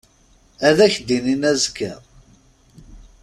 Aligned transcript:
Ad 0.67 0.77
ak-d-inin 0.85 1.43
azekka. 1.51 1.93